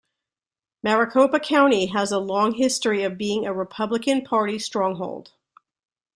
[0.81, 5.33] Maricopa County has a long history of being a Republican Party stronghold.